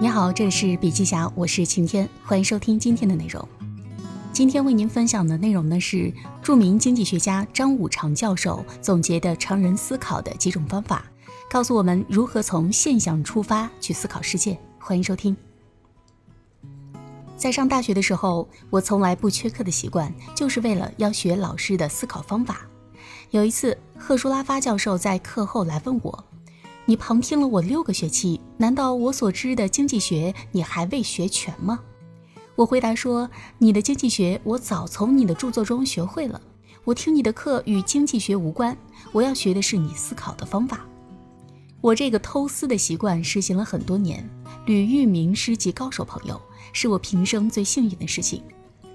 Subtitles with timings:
[0.00, 3.46] 你好，这里是笔记侠，我是晴天，欢迎收听今天的内容。
[4.32, 11.04] 今天为您分享的内容呢是著名经济学家张五常教授总结的常人思考的几种方法，
[11.50, 14.56] 告诉我们如何从现象出发去思考世界。
[14.78, 15.36] 欢迎收听。
[17.36, 22.60] 在上大学的时候，我从来不缺课的习惯，就是为了要学老师的思考方法。
[23.32, 26.24] 有一次，赫舒拉发教授在课后来问我。
[26.88, 31.80] 你旁听了我六个学期，难道我所知的经济学你还未学全吗？
[32.54, 33.28] 我回答说
[33.60, 36.40] ：“你的经济学我早从你的著作中学会了。
[36.84, 38.74] 我听你的课与经济学无关，
[39.12, 40.80] 我要学的是你思考的方法。”
[41.82, 44.26] 我这个偷思的习惯实行了很多年，
[44.64, 46.40] 屡遇名师及高手朋友，
[46.72, 48.42] 是我平生最幸运的事情。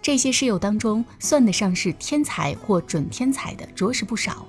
[0.00, 4.46] 这些师友当中，算得上是天才或准天才的着实不少。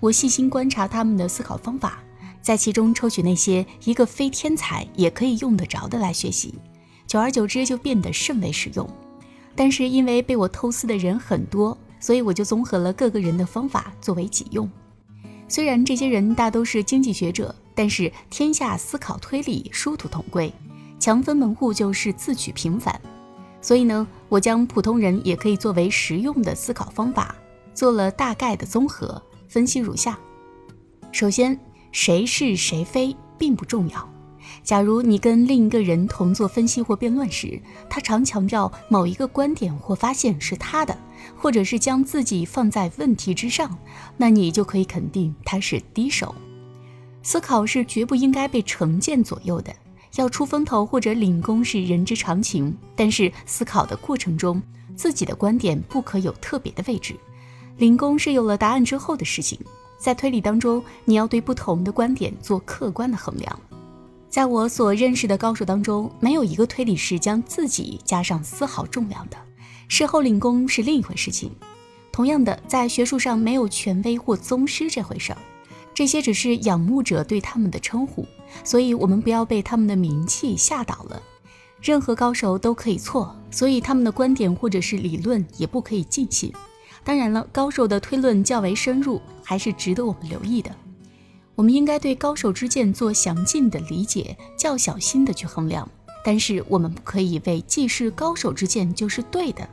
[0.00, 2.03] 我细心观察他们的思考方法。
[2.44, 6.54] 在其中抽取那些一个非天才也可以用得着的来学习，
[7.06, 8.86] 久而久之就变得甚为实用。
[9.56, 14.70] 但是因为被我偷师的人很多，所以我就综合了各个人的方法作为己用。
[15.48, 20.52] 虽然这些人大都是经济学者，但是天下思考推理殊途同归，
[21.00, 23.00] 强分门户就是自取平凡。
[23.62, 27.34] 所以呢，我将普通人也可以作为实用的思考方法
[27.72, 30.18] 做了大概的综合分析，如下：
[31.10, 31.58] 首先。
[31.94, 34.10] 谁是谁非并不重要。
[34.64, 40.98] 假如你跟另一个人同做分析或辩论时，他常强调某一个观点或发现是他的，
[41.36, 43.78] 或者是将自己放在问题之上，
[44.16, 46.34] 那你就可以肯定他是低手。
[47.22, 49.72] 思考是绝不应该被成见左右的，
[50.16, 52.76] 要出风头或者领功是人之常情。
[52.96, 54.60] 但是思考的过程中，
[54.96, 57.14] 自己的观点不可有特别的位置，
[57.76, 59.56] 领功是有了答案之后的事情。
[60.04, 63.58] 在推理当中，你要对不同的观点做客观的衡量。
[64.28, 69.36] 在我所认识的高手当中，没有一个推理是将自己加上丝毫重量的。
[69.88, 71.50] 事后领功是另一回事情。
[72.12, 75.38] 同样的，在学术上没有权威或宗师这回事儿，
[75.94, 78.26] 这些只是仰慕者对他们的称呼，
[78.62, 81.22] 所以我们不要被他们的名气吓倒了。
[81.80, 86.52] 任何高手都可以错，所以他们的观点或者是理论也不可以尽信。
[87.04, 90.70] 当然了，高手的推论较为深入，还是值得我们留意的。
[91.54, 95.88] 我们应该对高手之见做详尽的理解，较小心的去衡量。
[96.24, 99.68] 但是我们不可以为既是高手之见就是对的。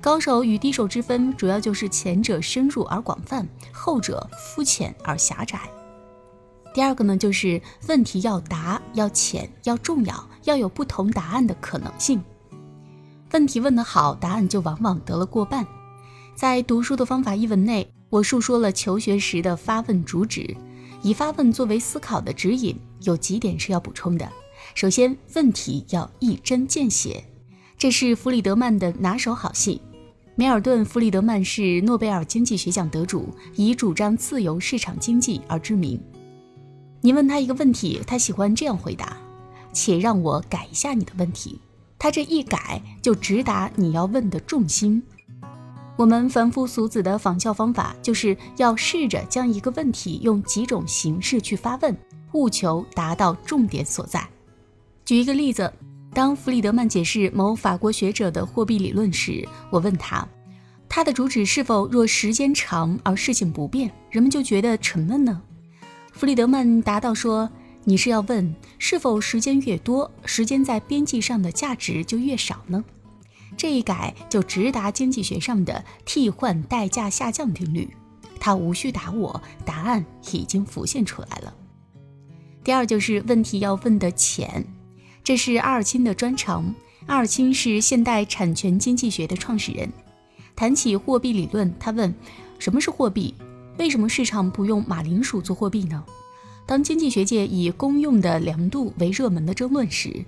[0.00, 5.60] 高手与低手之分，主要就是前者深入而广泛，后者肤浅而狭窄。
[6.74, 12.22] 第二个呢，就是问题要答、要浅、要重要，要有不同答案的可能性。
[13.30, 15.64] 问题问得好，答案就往往得了过半。
[16.34, 20.56] 在读书的方法一文内，我述说了求学时的发问主旨，
[21.00, 24.28] 以发问作为思考的指引，有几点是要补充的。
[24.74, 27.22] 首先，问题要一针见血，
[27.78, 29.80] 这是弗里德曼的拿手好戏。
[30.34, 36.00] 梅尔顿·弗里德曼是诺贝尔经济学奖得主，以主张自由市场经济而知名。
[37.00, 39.16] 你问他一个问题，他喜欢这样回答
[39.72, 41.60] ：“且让我改一下你的问题。”
[41.96, 45.00] 他这一改，就直达你要问的重心。
[45.96, 51.96] 我们凡夫俗子的仿效方法，就是要试着将一个问题用几种形式去发问，
[52.32, 54.26] 务求达到重点所在。
[55.04, 55.72] 举一个例子，
[56.12, 60.26] 当弗里德曼解释某法国学者的货币理论时，我问他，
[60.88, 65.40] 他的主旨是否若时间长而事情不变，人们就觉得沉闷呢？
[66.12, 67.48] 弗里德曼答道说，
[67.84, 72.84] 你是要问是否时间越多，时间在边际上的价值就越少呢？
[73.56, 77.88] 这一改就直达经济学上的替换代价下降定律，
[78.38, 81.54] 他无需答我，答案已经浮现出来了。
[82.62, 84.64] 第二就是问题要问的浅，
[85.22, 86.74] 这是阿尔钦的专长。
[87.06, 89.90] 阿尔钦是现代产权经济学的创始人。
[90.56, 92.14] 谈起货币理论，他问：
[92.58, 93.34] 什么是货币？
[93.78, 96.02] 为什么市场不用马铃薯做货币呢？
[96.64, 100.24] 当经济学界以公用的量度为热门的争论时，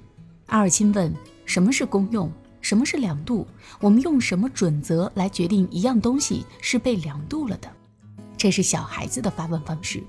[0.46, 1.14] 阿尔钦问：
[1.46, 2.30] 什么是公用？
[2.66, 3.46] 什么是量度？
[3.80, 7.70] 我们用什么准则来决定一样东西是被量度了的？
[8.36, 10.02] 这是小孩子的发问方式。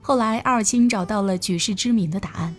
[0.00, 2.56] 后来，阿尔钦找到了举世知名的答案：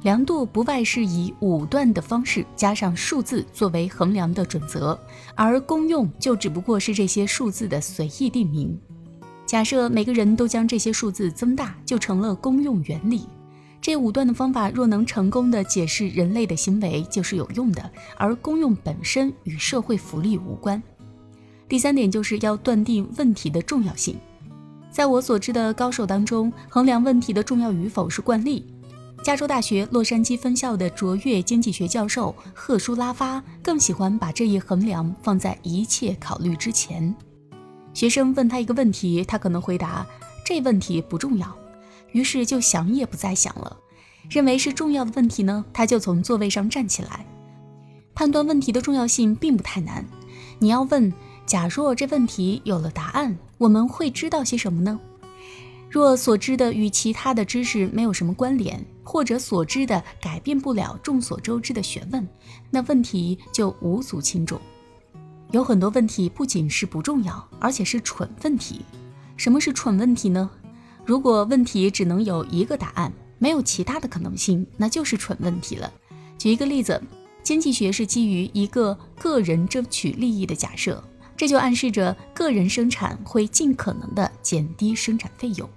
[0.00, 4.98] 量度不外是以武断的方式加上数字作为衡量的准则，
[5.34, 8.80] 而公用就只不过是这些数字的随意定名。
[9.44, 13.28] 假设每个人都将这些数字增大，就成了公用原理。
[13.86, 20.82] 这五段的方法若能成功的解释人类的行为，就是有用的，而功用本身与社会福利无关。
[21.68, 24.18] 第三点就是要断定问题的重要性。
[24.90, 28.66] 在我所知的高手当中，衡量问题的重要与否是惯例。
[29.22, 37.14] 加州大学洛杉矶分校的卓越经济学教授赫舒拉发更喜欢把这一衡量放在一切考虑之前。
[37.94, 40.04] 学生问他一个问题，他可能回答
[40.44, 41.56] 这问题不重要，
[42.12, 43.76] 于是就想也不再想了。
[44.28, 47.24] 认为是重要的问题呢，他就从座位上站起来。
[48.14, 50.04] 判断问题的重要性并不太难，
[50.58, 51.12] 你要问：
[51.44, 54.98] 假若这问题有了答案，我们会知道些什么呢？
[55.88, 62.26] 若所知的与其他的知识没有什么关联，或者所知的改变不了众所周知的学问，
[62.70, 64.60] 那问题就无足轻重。
[65.52, 68.84] 有很多问题不仅是不重要，而且是蠢问题。
[69.36, 70.50] 什么是蠢问题呢？
[71.06, 73.10] 如果问题只能有一个答案。
[73.38, 75.92] 没有其他的可能性，那就是蠢问题了。
[76.38, 76.98] 举一个例子，
[77.42, 81.04] 经济学是基于一个个人争取利益的假设，
[81.36, 85.68] 这就暗示着个人生产会尽可能的减低生产费用。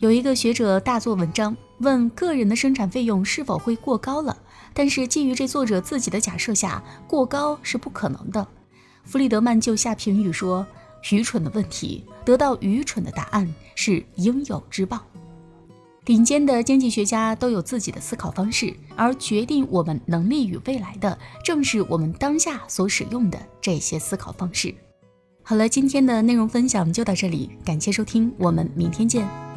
[0.00, 4.36] 有一个学者大做文章，问个人的生产费用是否会过高了，
[4.74, 8.46] 但是基于这作者自己的假设下，过高是不可能的。
[9.04, 10.66] 弗里德曼就下评语说
[11.10, 15.02] ：“愚蠢的问题得到愚蠢的答案是应有之报。”
[16.04, 24.74] 顶尖的经济学家都有自己的思考方式，而决定我们能力与未来的，正是我们当下所使用的这些思考方式。
[25.42, 29.49] 好了，今天的内容分享就到这里，感谢收听，我们明天见。